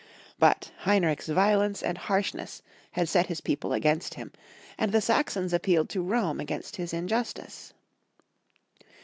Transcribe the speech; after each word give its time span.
But 0.39 0.71
Heinrich's 0.79 1.27
violence 1.27 1.83
and 1.83 1.95
harshness 1.95 2.63
had 2.93 3.07
set 3.07 3.27
his 3.27 3.39
people 3.39 3.71
against 3.71 4.15
him, 4.15 4.31
and 4.75 4.91
the 4.91 4.99
Saxons 4.99 5.53
appealed 5.53 5.89
to 5.89 6.01
Rome 6.01 6.39
against 6.39 6.77
his 6.77 6.91
injustice. 6.91 7.71